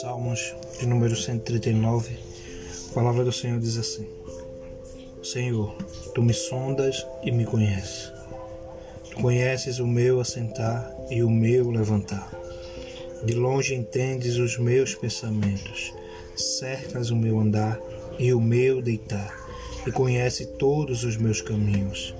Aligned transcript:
Salmos 0.00 0.54
de 0.78 0.86
número 0.86 1.16
139, 1.16 2.16
a 2.90 2.94
palavra 2.94 3.24
do 3.24 3.32
Senhor 3.32 3.58
diz 3.58 3.78
assim: 3.78 4.06
Senhor, 5.22 5.74
tu 6.14 6.22
me 6.22 6.34
sondas 6.34 7.06
e 7.22 7.30
me 7.30 7.46
conheces. 7.46 8.12
Tu 9.10 9.22
conheces 9.22 9.78
o 9.78 9.86
meu 9.86 10.20
assentar 10.20 10.94
e 11.10 11.22
o 11.22 11.30
meu 11.30 11.70
levantar. 11.70 12.30
De 13.24 13.34
longe 13.34 13.74
entendes 13.74 14.36
os 14.36 14.58
meus 14.58 14.94
pensamentos, 14.94 15.94
cercas 16.36 17.10
o 17.10 17.16
meu 17.16 17.40
andar 17.40 17.80
e 18.18 18.32
o 18.34 18.40
meu 18.40 18.82
deitar, 18.82 19.34
e 19.86 19.92
conhece 19.92 20.46
todos 20.58 21.04
os 21.04 21.16
meus 21.16 21.40
caminhos. 21.40 22.14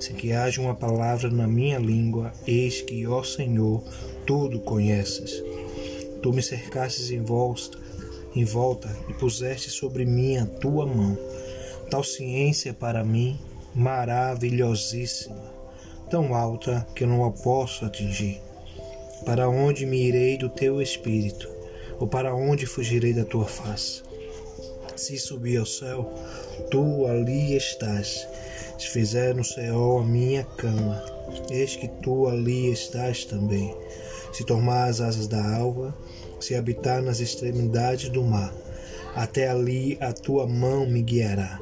Se 0.00 0.14
que 0.14 0.32
haja 0.32 0.62
uma 0.62 0.74
palavra 0.74 1.28
na 1.28 1.46
minha 1.46 1.78
língua, 1.78 2.32
eis 2.46 2.80
que, 2.80 3.06
ó 3.06 3.22
Senhor, 3.22 3.84
tudo 4.26 4.58
conheces. 4.60 5.44
Tu 6.22 6.32
me 6.32 6.42
cercastes 6.42 7.10
em 7.10 7.20
volta, 7.20 7.78
em 8.34 8.44
volta 8.44 8.88
e 9.10 9.12
puseste 9.12 9.68
sobre 9.68 10.06
mim 10.06 10.38
a 10.38 10.46
tua 10.46 10.86
mão. 10.86 11.18
Tal 11.90 12.02
ciência 12.02 12.72
para 12.72 13.04
mim 13.04 13.38
maravilhosíssima, 13.74 15.52
tão 16.08 16.34
alta 16.34 16.86
que 16.94 17.04
não 17.04 17.24
a 17.24 17.30
posso 17.30 17.84
atingir. 17.84 18.40
Para 19.26 19.50
onde 19.50 19.84
me 19.84 20.02
irei 20.02 20.38
do 20.38 20.48
teu 20.48 20.80
espírito, 20.80 21.46
ou 21.98 22.06
para 22.06 22.34
onde 22.34 22.64
fugirei 22.64 23.12
da 23.12 23.24
tua 23.24 23.44
face? 23.44 24.02
Se 24.96 25.18
subir 25.18 25.58
ao 25.58 25.66
céu, 25.66 26.10
tu 26.70 27.06
ali 27.06 27.54
estás. 27.54 28.26
Se 28.80 28.88
fizer 28.88 29.34
no 29.34 29.44
céu 29.44 29.98
a 29.98 30.02
minha 30.02 30.42
cama, 30.42 31.04
eis 31.50 31.76
que 31.76 31.86
tu 31.86 32.26
ali 32.26 32.72
estás 32.72 33.26
também. 33.26 33.76
Se 34.32 34.42
tomar 34.42 34.88
as 34.88 35.02
asas 35.02 35.26
da 35.26 35.54
alva, 35.54 35.94
se 36.40 36.54
habitar 36.54 37.02
nas 37.02 37.20
extremidades 37.20 38.08
do 38.08 38.24
mar, 38.24 38.54
até 39.14 39.50
ali 39.50 39.98
a 40.00 40.14
tua 40.14 40.46
mão 40.46 40.88
me 40.88 41.02
guiará 41.02 41.60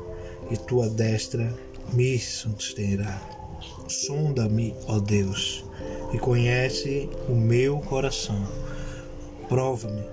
e 0.49 0.57
tua 0.57 0.89
destra 0.89 1.53
me 1.93 2.17
susterá. 2.21 3.21
Sonda-me, 3.89 4.73
ó 4.87 5.01
Deus, 5.01 5.65
e 6.15 6.19
conhece 6.19 7.11
o 7.29 7.33
meu 7.33 7.81
coração. 7.81 8.47
Prova-me 9.49 10.05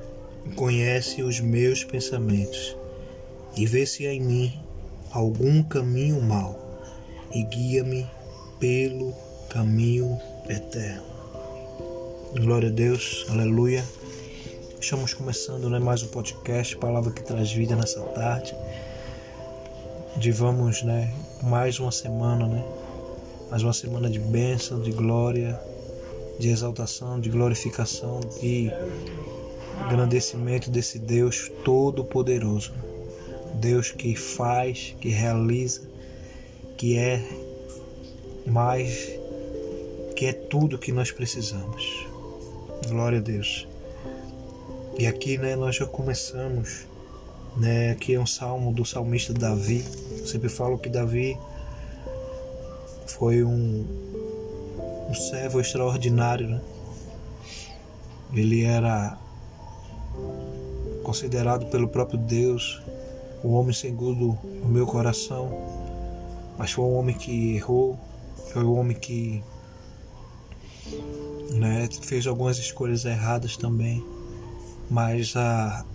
conhece 0.56 1.22
os 1.22 1.40
meus 1.40 1.84
pensamentos, 1.84 2.76
e 3.56 3.66
vê 3.66 3.86
se 3.86 4.08
há 4.08 4.14
em 4.14 4.22
mim 4.22 4.60
algum 5.12 5.62
caminho 5.62 6.20
mau, 6.22 6.65
e 7.34 7.44
guia-me 7.44 8.10
pelo 8.60 9.14
caminho 9.50 10.20
eterno. 10.50 11.04
Glória 12.36 12.70
a 12.70 12.72
Deus, 12.72 13.26
aleluia. 13.30 13.84
Estamos 14.80 15.14
começando 15.14 15.70
né, 15.70 15.80
mais 15.80 16.04
um 16.04 16.08
podcast, 16.08 16.76
Palavra 16.78 17.12
que 17.12 17.24
traz 17.24 17.52
vida 17.52 17.76
nessa 17.76 18.02
tarde. 18.02 18.56
De 20.18 20.32
vamos, 20.32 20.84
né, 20.84 21.14
mais 21.44 21.80
uma 21.80 21.92
semana, 21.92 22.48
né? 22.48 22.64
Mais 23.50 23.64
uma 23.64 23.74
semana 23.74 24.10
de 24.10 24.20
bênção, 24.20 24.82
de 24.82 24.92
glória, 24.92 25.60
de 26.40 26.50
exaltação, 26.50 27.20
de 27.20 27.30
glorificação, 27.30 28.20
de 28.42 28.72
engrandecimento 29.86 30.70
desse 30.70 31.00
Deus 31.00 31.52
todo-poderoso. 31.64 32.74
Deus 33.56 33.92
que 33.92 34.16
faz, 34.16 34.96
que 35.00 35.10
realiza, 35.10 35.82
que 36.78 36.98
é 36.98 37.22
mais, 38.46 39.12
que 40.16 40.26
é 40.26 40.34
tudo 40.34 40.78
que 40.78 40.92
nós 40.92 41.12
precisamos. 41.12 42.08
Glória 42.88 43.20
a 43.20 43.22
Deus. 43.22 43.68
E 44.98 45.08
aqui, 45.08 45.38
né, 45.38 45.56
nós 45.56 45.76
já 45.76 45.86
começamos, 45.86 46.86
né, 47.58 47.92
aqui 47.92 48.14
é 48.14 48.20
um 48.20 48.26
salmo 48.26 48.74
do 48.74 48.86
salmista 48.86 49.34
Davi. 49.34 49.84
Eu 50.20 50.28
sempre 50.28 50.50
falo 50.50 50.78
que 50.78 50.90
Davi 50.90 51.38
foi 53.08 53.44
um, 53.44 53.86
um 55.10 55.14
servo 55.14 55.60
extraordinário, 55.60 56.48
né? 56.48 56.62
Ele 58.34 58.64
era 58.64 59.18
considerado 61.04 61.68
pelo 61.68 61.88
próprio 61.88 62.18
Deus 62.18 62.82
o 63.44 63.54
homem 63.54 63.74
segundo 63.74 64.38
o 64.64 64.68
meu 64.68 64.86
coração, 64.88 65.50
mas 66.58 66.72
foi 66.72 66.86
um 66.86 66.96
homem 66.96 67.16
que 67.16 67.56
errou, 67.56 68.00
foi 68.52 68.64
um 68.64 68.78
homem 68.78 68.98
que 68.98 69.44
né, 71.52 71.88
fez 72.02 72.28
algumas 72.28 72.58
escolhas 72.58 73.06
erradas 73.06 73.58
também 73.58 74.04
mas 74.90 75.36
a 75.36 75.86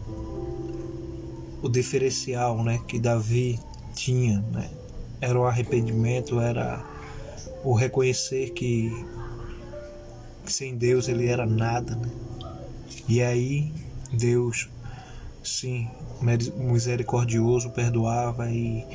o 1.62 1.68
diferencial 1.68 2.62
né, 2.64 2.80
que 2.88 2.98
Davi 2.98 3.60
tinha 3.94 4.40
né, 4.50 4.70
era 5.20 5.38
o 5.38 5.44
arrependimento, 5.44 6.40
era 6.40 6.82
o 7.62 7.74
reconhecer 7.74 8.50
que, 8.50 8.90
que 10.46 10.50
sem 10.50 10.74
Deus 10.74 11.06
ele 11.06 11.26
era 11.26 11.44
nada. 11.44 11.94
Né? 11.96 12.10
E 13.06 13.20
aí 13.20 13.74
Deus, 14.10 14.70
sim, 15.44 15.86
misericordioso, 16.56 17.70
perdoava 17.70 18.50
e 18.50 18.86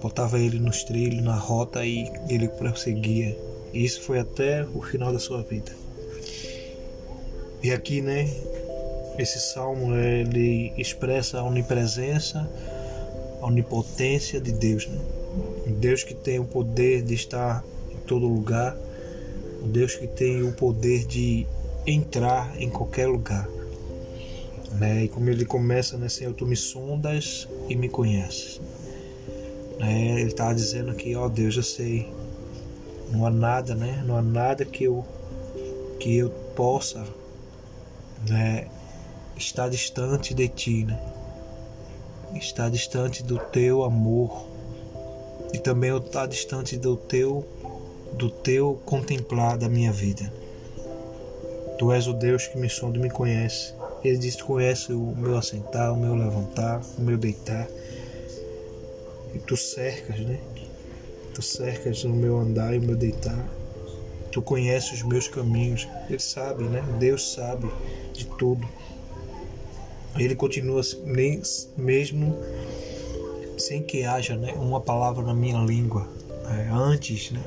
botava 0.00 0.38
ele 0.38 0.58
nos 0.58 0.82
trilhos, 0.82 1.22
na 1.22 1.36
rota 1.36 1.84
e 1.84 2.10
ele 2.28 2.48
prosseguia. 2.48 3.36
Isso 3.72 4.02
foi 4.02 4.18
até 4.18 4.64
o 4.74 4.82
final 4.82 5.12
da 5.12 5.18
sua 5.18 5.42
vida. 5.42 5.72
E 7.62 7.70
aqui, 7.70 8.00
né, 8.00 8.28
esse 9.18 9.38
salmo 9.38 9.94
ele 9.94 10.72
expressa 10.78 11.40
a 11.40 11.44
onipresença, 11.44 12.50
a 13.40 13.46
onipotência 13.46 14.40
de 14.40 14.50
Deus. 14.50 14.86
Né? 14.86 14.98
Deus 15.78 16.02
que 16.02 16.14
tem 16.14 16.38
o 16.38 16.44
poder 16.44 17.02
de 17.02 17.14
estar 17.14 17.62
em 17.90 17.98
todo 18.06 18.26
lugar, 18.26 18.76
Deus 19.62 19.94
que 19.94 20.06
tem 20.06 20.42
o 20.42 20.52
poder 20.52 21.04
de 21.06 21.46
entrar 21.86 22.60
em 22.60 22.70
qualquer 22.70 23.06
lugar. 23.06 23.48
Né? 24.72 25.04
E 25.04 25.08
como 25.08 25.28
ele 25.28 25.44
começa, 25.44 25.96
né, 25.98 26.08
Senhor, 26.08 26.32
tu 26.32 26.46
me 26.46 26.56
sondas 26.56 27.46
e 27.68 27.76
me 27.76 27.88
conheces. 27.88 28.60
Né? 29.80 30.20
Ele 30.20 30.28
está 30.28 30.52
dizendo 30.52 30.94
que, 30.94 31.16
ó 31.16 31.26
Deus, 31.26 31.56
eu 31.56 31.62
sei, 31.62 32.12
não 33.10 33.24
há 33.26 33.30
nada, 33.30 33.74
né? 33.74 34.04
Não 34.06 34.14
há 34.14 34.22
nada 34.22 34.64
que 34.64 34.84
eu 34.84 35.04
que 35.98 36.16
eu 36.16 36.30
possa, 36.56 37.04
né, 38.26 38.66
está 39.36 39.68
distante 39.68 40.32
de 40.32 40.48
ti, 40.48 40.84
né? 40.84 40.98
Está 42.34 42.70
distante 42.70 43.22
do 43.22 43.38
teu 43.38 43.84
amor 43.84 44.46
e 45.52 45.58
também 45.58 45.94
está 45.94 46.24
distante 46.24 46.78
do 46.78 46.96
teu 46.96 47.46
do 48.14 48.30
teu 48.30 48.80
contemplar 48.86 49.58
da 49.58 49.68
minha 49.68 49.92
vida. 49.92 50.32
Tu 51.78 51.92
és 51.92 52.06
o 52.06 52.14
Deus 52.14 52.46
que 52.46 52.58
me 52.58 52.68
sonda 52.68 52.98
e 52.98 53.00
me 53.00 53.10
conhece. 53.10 53.74
Ele 54.02 54.16
diz 54.16 54.40
conhece 54.40 54.92
o 54.92 55.14
meu 55.16 55.36
assentar, 55.36 55.92
o 55.92 55.96
meu 55.96 56.14
levantar, 56.14 56.80
o 56.98 57.02
meu 57.02 57.18
deitar. 57.18 57.68
E 59.34 59.38
tu 59.38 59.56
cercas, 59.56 60.18
né? 60.20 60.38
Tu 61.34 61.42
cercas 61.42 62.04
o 62.04 62.10
meu 62.10 62.38
andar 62.38 62.74
e 62.74 62.78
o 62.78 62.82
meu 62.82 62.96
deitar. 62.96 63.48
Tu 64.32 64.40
conheces 64.42 64.92
os 64.92 65.02
meus 65.02 65.28
caminhos. 65.28 65.88
Ele 66.08 66.18
sabe, 66.18 66.64
né? 66.64 66.82
Deus 66.98 67.32
sabe 67.32 67.70
de 68.12 68.26
tudo 68.26 68.66
ele 70.18 70.34
continua 70.34 70.82
nem, 71.04 71.40
mesmo 71.76 72.36
sem 73.58 73.82
que 73.82 74.04
haja 74.04 74.36
né, 74.36 74.52
uma 74.54 74.80
palavra 74.80 75.22
na 75.22 75.34
minha 75.34 75.58
língua 75.58 76.08
é, 76.46 76.68
antes 76.72 77.30
né, 77.30 77.40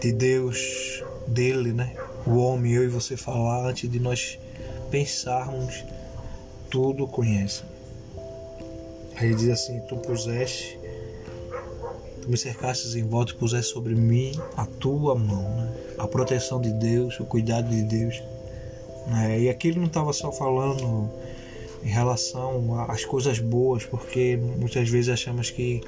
de 0.00 0.12
Deus 0.12 1.02
dele 1.26 1.72
né 1.72 1.94
o 2.26 2.36
homem 2.36 2.72
eu 2.72 2.84
e 2.84 2.88
você 2.88 3.16
falar 3.16 3.68
antes 3.68 3.90
de 3.90 3.98
nós 3.98 4.38
pensarmos 4.90 5.84
tudo 6.70 7.06
conhece 7.06 7.64
aí 9.16 9.34
diz 9.34 9.50
assim 9.50 9.80
tu 9.88 9.96
puseste 9.96 10.78
tu 12.22 12.30
me 12.30 12.36
cercastes 12.36 12.94
em 12.94 13.04
volta 13.04 13.32
e 13.32 13.36
puseste 13.36 13.72
sobre 13.72 13.94
mim 13.94 14.32
a 14.56 14.66
tua 14.66 15.14
mão 15.14 15.56
né? 15.56 15.72
a 15.98 16.06
proteção 16.06 16.60
de 16.60 16.72
Deus 16.72 17.18
o 17.20 17.24
cuidado 17.24 17.68
de 17.68 17.82
Deus 17.82 18.22
né? 19.08 19.40
e 19.40 19.48
aqui 19.48 19.68
ele 19.68 19.78
não 19.78 19.86
estava 19.86 20.12
só 20.12 20.30
falando 20.32 21.10
em 21.86 21.88
relação 21.88 22.80
às 22.88 23.04
coisas 23.04 23.38
boas, 23.38 23.84
porque 23.84 24.36
muitas 24.36 24.88
vezes 24.88 25.08
achamos 25.08 25.50
que 25.50 25.80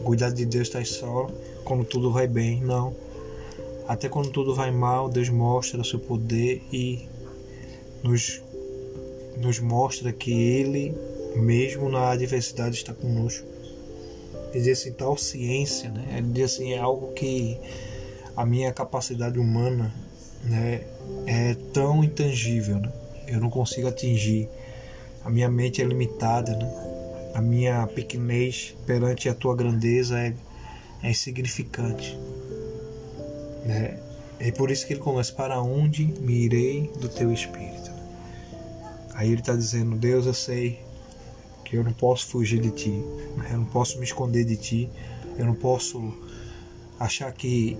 o 0.00 0.04
cuidado 0.04 0.34
de 0.34 0.46
Deus 0.46 0.66
está 0.68 0.82
só 0.82 1.30
quando 1.62 1.84
tudo 1.84 2.10
vai 2.10 2.26
bem. 2.26 2.62
Não. 2.62 2.96
Até 3.86 4.08
quando 4.08 4.30
tudo 4.30 4.54
vai 4.54 4.70
mal, 4.70 5.10
Deus 5.10 5.28
mostra 5.28 5.78
o 5.78 5.84
seu 5.84 5.98
poder 5.98 6.62
e 6.72 7.06
nos, 8.02 8.42
nos 9.36 9.60
mostra 9.60 10.10
que 10.10 10.32
Ele, 10.32 10.94
mesmo 11.36 11.88
na 11.88 12.10
adversidade, 12.10 12.76
está 12.76 12.92
conosco. 12.92 13.46
Ele 14.52 14.64
diz 14.64 14.80
assim, 14.80 14.92
tal 14.92 15.16
ciência, 15.16 15.90
né? 15.90 16.16
Ele 16.18 16.32
diz 16.32 16.54
assim, 16.54 16.72
é 16.72 16.78
algo 16.78 17.12
que 17.12 17.58
a 18.36 18.44
minha 18.44 18.72
capacidade 18.72 19.38
humana 19.38 19.92
né, 20.44 20.82
é 21.26 21.54
tão 21.72 22.02
intangível, 22.02 22.78
né? 22.78 22.92
eu 23.26 23.40
não 23.40 23.50
consigo 23.50 23.88
atingir. 23.88 24.48
A 25.24 25.30
minha 25.30 25.50
mente 25.50 25.82
é 25.82 25.84
limitada, 25.84 26.56
né? 26.56 26.86
a 27.34 27.40
minha 27.40 27.86
pequenez 27.86 28.74
perante 28.86 29.28
a 29.28 29.34
tua 29.34 29.54
grandeza 29.54 30.18
é, 30.18 30.34
é 31.02 31.10
insignificante. 31.10 32.16
Né? 33.64 33.98
É 34.38 34.50
por 34.52 34.70
isso 34.70 34.86
que 34.86 34.92
ele 34.92 35.00
começa: 35.00 35.32
Para 35.32 35.60
onde 35.60 36.04
me 36.04 36.44
irei 36.44 36.90
do 37.00 37.08
teu 37.08 37.32
espírito? 37.32 37.90
Aí 39.14 39.30
ele 39.30 39.40
está 39.40 39.54
dizendo: 39.56 39.96
Deus, 39.96 40.26
eu 40.26 40.34
sei 40.34 40.85
que 41.66 41.76
eu 41.76 41.82
não 41.82 41.92
posso 41.92 42.28
fugir 42.28 42.60
de 42.60 42.70
ti, 42.70 42.90
né? 43.36 43.48
eu 43.50 43.58
não 43.58 43.64
posso 43.64 43.98
me 43.98 44.04
esconder 44.04 44.44
de 44.44 44.56
ti, 44.56 44.88
eu 45.36 45.44
não 45.44 45.54
posso 45.54 46.14
achar 46.98 47.32
que, 47.32 47.76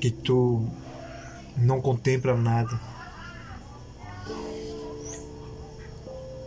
que 0.00 0.10
tu 0.10 0.66
não 1.56 1.80
contempla 1.80 2.36
nada. 2.36 2.78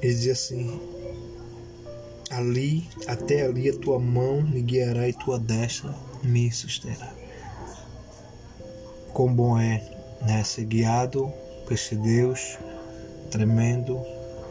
Ele 0.01 0.13
diz 0.13 0.27
assim: 0.27 0.79
Ali, 2.29 2.87
até 3.07 3.45
ali, 3.45 3.69
a 3.69 3.77
tua 3.77 3.97
mão 3.97 4.41
me 4.41 4.61
guiará 4.61 5.07
e 5.07 5.13
tua 5.13 5.39
destra 5.39 5.95
me 6.21 6.51
susterá. 6.51 7.13
Quão 9.13 9.33
bom 9.33 9.57
é 9.57 9.81
né, 10.21 10.43
ser 10.43 10.65
guiado 10.65 11.31
por 11.65 11.73
esse 11.73 11.95
Deus 11.95 12.57
tremendo, 13.31 14.01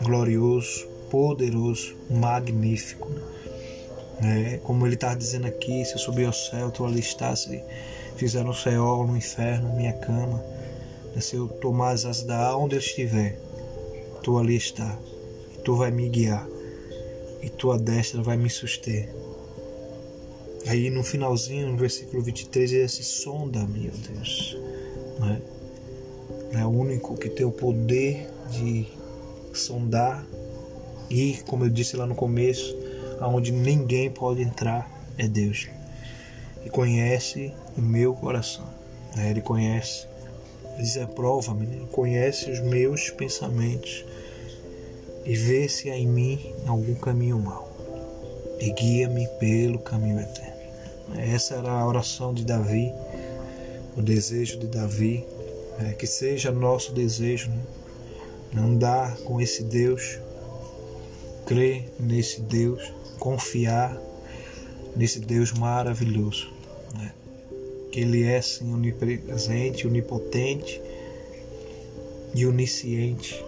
glorioso, 0.03 0.89
poderoso, 1.11 1.97
magnífico. 2.11 3.11
Né? 4.21 4.59
Como 4.65 4.87
ele 4.87 4.95
está 4.95 5.15
dizendo 5.15 5.47
aqui: 5.47 5.85
se 5.85 5.95
eu 5.95 5.99
subir 5.99 6.27
ao 6.27 6.33
céu, 6.33 6.71
tu 6.71 6.85
ali 6.85 7.01
estás. 7.01 7.41
Se 7.41 7.63
fizer 8.17 8.45
no 8.45 8.55
céu, 8.55 9.05
no 9.07 9.17
inferno, 9.17 9.75
minha 9.77 9.93
cama. 9.93 10.43
Né? 11.15 11.21
Se 11.21 11.37
eu 11.37 11.49
tomar 11.49 11.91
as 11.91 12.05
asas 12.05 12.25
da 12.25 12.57
onde 12.57 12.77
eu 12.77 12.81
estiver, 12.81 13.39
tu 14.23 14.39
ali 14.39 14.57
está. 14.57 14.99
E 15.55 15.59
tu 15.59 15.77
vai 15.77 15.91
me 15.91 16.09
guiar 16.09 16.49
e 17.43 17.49
tua 17.49 17.79
destra 17.79 18.23
vai 18.23 18.37
me 18.37 18.51
suster. 18.51 19.09
Aí 20.67 20.91
no 20.91 21.03
finalzinho, 21.03 21.69
no 21.69 21.77
versículo 21.77 22.23
23, 22.23 22.73
ele 22.73 22.89
se 22.89 23.03
sonda, 23.03 23.61
meu 23.67 23.91
Deus. 23.91 24.57
Né? 25.21 25.41
É 26.53 26.65
o 26.65 26.69
único 26.69 27.17
que 27.17 27.29
tem 27.29 27.47
o 27.47 27.53
poder 27.53 28.29
de 28.51 28.87
sondar 29.55 30.27
e, 31.11 31.39
como 31.47 31.65
eu 31.65 31.71
disse 31.71 31.97
lá 31.97 32.07
no 32.07 32.15
começo, 32.15 32.77
aonde 33.21 33.53
ninguém 33.53 34.11
pode 34.11 34.43
entrar 34.43 34.91
é 35.17 35.27
Deus. 35.27 35.69
E 36.65 36.71
conhece 36.71 37.53
o 37.77 37.81
meu 37.81 38.15
coração. 38.15 38.65
Né? 39.17 39.31
Ele 39.31 39.41
conhece. 39.41 40.07
Ele 40.75 40.83
diz, 40.83 40.97
prova-me, 41.15 41.67
né? 41.67 41.87
conhece 41.91 42.51
os 42.51 42.61
meus 42.61 43.11
pensamentos 43.11 44.05
e 45.25 45.35
vê 45.35 45.69
se 45.69 45.91
há 45.91 45.97
em 45.97 46.07
mim 46.07 46.55
algum 46.67 46.95
caminho 46.95 47.39
mau 47.39 47.69
e 48.61 48.71
guia-me 48.71 49.27
pelo 49.39 49.79
caminho 49.79 50.21
eterno. 50.21 50.59
Essa 51.17 51.57
era 51.57 51.71
a 51.71 51.87
oração 51.87 52.35
de 52.35 52.45
Davi, 52.45 52.93
o 53.97 54.03
desejo 54.03 54.59
de 54.59 54.67
Davi, 54.67 55.25
é, 55.81 55.93
que 55.93 56.07
seja 56.07 56.51
nosso 56.51 56.93
desejo, 56.93 57.51
né? 57.51 57.63
andar 58.57 59.17
com 59.19 59.41
esse 59.41 59.63
Deus, 59.65 60.19
crer 61.49 61.91
nesse 61.99 62.43
Deus, 62.43 62.93
confiar 63.19 63.97
nesse 64.95 65.19
Deus 65.19 65.51
maravilhoso, 65.53 66.53
né? 66.95 67.13
que 67.91 68.01
Ele 68.01 68.23
é 68.23 68.41
sim 68.43 68.71
onipresente, 68.73 69.87
onipotente 69.87 70.81
e 72.35 72.45
onisciente 72.45 73.43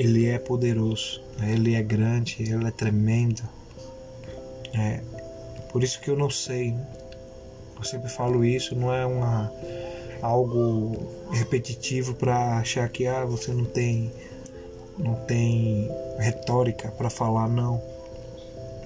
ele 0.00 0.26
é 0.26 0.38
poderoso, 0.38 1.20
né? 1.38 1.52
Ele 1.52 1.74
é 1.74 1.82
grande, 1.82 2.36
Ele 2.40 2.66
é 2.66 2.70
tremendo. 2.70 3.42
É, 4.72 5.02
por 5.70 5.84
isso 5.84 6.00
que 6.00 6.08
eu 6.08 6.16
não 6.16 6.30
sei. 6.30 6.70
Né? 6.70 6.86
Eu 7.76 7.84
sempre 7.84 8.08
falo 8.08 8.42
isso, 8.42 8.74
não 8.74 8.90
é 8.94 9.04
uma 9.04 9.52
algo 10.22 11.28
repetitivo 11.30 12.14
para 12.14 12.56
achar 12.56 12.88
que 12.88 13.06
ah, 13.06 13.26
você 13.26 13.52
não 13.52 13.66
tem 13.66 14.10
não 14.98 15.14
tem 15.26 15.88
retórica 16.18 16.90
para 16.90 17.10
falar 17.10 17.48
não. 17.48 17.82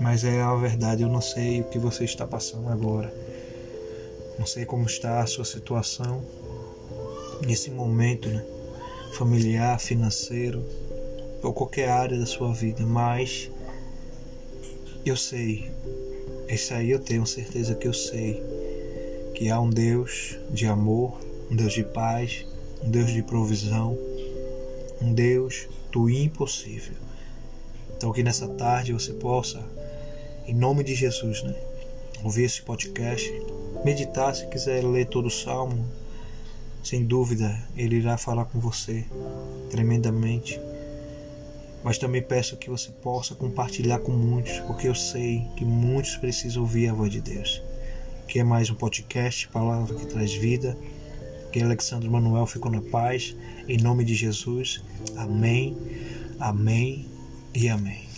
Mas 0.00 0.24
é 0.24 0.40
a 0.42 0.54
verdade, 0.54 1.02
eu 1.02 1.08
não 1.08 1.20
sei 1.20 1.60
o 1.60 1.64
que 1.64 1.78
você 1.78 2.04
está 2.04 2.26
passando 2.26 2.68
agora. 2.68 3.12
Não 4.38 4.46
sei 4.46 4.64
como 4.64 4.86
está 4.86 5.20
a 5.20 5.26
sua 5.26 5.44
situação 5.44 6.22
nesse 7.46 7.70
momento, 7.70 8.28
né? 8.28 8.44
Familiar, 9.16 9.78
financeiro, 9.78 10.64
ou 11.42 11.52
qualquer 11.52 11.88
área 11.88 12.18
da 12.18 12.26
sua 12.26 12.52
vida, 12.52 12.84
mas 12.84 13.50
eu 15.04 15.16
sei, 15.16 15.70
isso 16.48 16.72
aí 16.72 16.90
eu 16.90 16.98
tenho 16.98 17.26
certeza 17.26 17.74
que 17.74 17.86
eu 17.86 17.92
sei, 17.92 18.42
que 19.34 19.50
há 19.50 19.60
um 19.60 19.68
Deus 19.68 20.38
de 20.50 20.66
amor, 20.66 21.18
um 21.50 21.56
Deus 21.56 21.74
de 21.74 21.84
paz, 21.84 22.46
um 22.82 22.90
Deus 22.90 23.12
de 23.12 23.22
provisão, 23.22 23.96
um 25.02 25.12
Deus 25.12 25.68
do 25.94 26.10
impossível. 26.10 26.96
Então 27.96 28.12
que 28.12 28.22
nessa 28.22 28.48
tarde 28.48 28.92
você 28.92 29.12
possa, 29.12 29.64
em 30.46 30.54
nome 30.54 30.84
de 30.84 30.94
Jesus, 30.94 31.42
né, 31.42 31.54
ouvir 32.22 32.44
esse 32.44 32.60
podcast, 32.60 33.30
meditar 33.84 34.34
se 34.34 34.46
quiser 34.48 34.84
ler 34.84 35.06
todo 35.06 35.26
o 35.26 35.30
salmo, 35.30 35.86
sem 36.82 37.04
dúvida 37.04 37.58
ele 37.76 37.96
irá 37.96 38.18
falar 38.18 38.44
com 38.44 38.58
você 38.60 39.06
tremendamente 39.70 40.60
mas 41.84 41.98
também 41.98 42.22
peço 42.22 42.56
que 42.56 42.70
você 42.70 42.90
possa 42.90 43.34
compartilhar 43.34 43.98
com 43.98 44.10
muitos, 44.10 44.58
porque 44.60 44.88
eu 44.88 44.94
sei 44.94 45.46
que 45.54 45.66
muitos 45.66 46.16
precisam 46.16 46.62
ouvir 46.62 46.88
a 46.88 46.94
voz 46.94 47.12
de 47.12 47.20
Deus. 47.20 47.62
Que 48.26 48.38
é 48.38 48.44
mais 48.44 48.70
um 48.70 48.74
podcast, 48.74 49.46
palavra 49.48 49.94
que 49.94 50.06
traz 50.06 50.32
vida. 50.32 50.74
Que 51.54 51.62
Alexandre 51.62 52.10
Manuel 52.10 52.46
ficou 52.46 52.68
na 52.68 52.80
paz. 52.80 53.36
Em 53.68 53.78
nome 53.78 54.04
de 54.04 54.12
Jesus. 54.12 54.82
Amém, 55.16 55.76
amém 56.40 57.06
e 57.54 57.68
amém. 57.68 58.13